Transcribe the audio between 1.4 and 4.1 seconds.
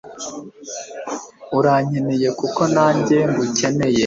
urankeneye nkuko nanjye ngukeneye